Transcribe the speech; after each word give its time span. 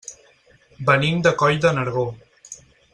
Venim 0.89 1.21
de 1.29 1.35
Coll 1.43 1.61
de 1.67 1.77
Nargó. 1.77 2.09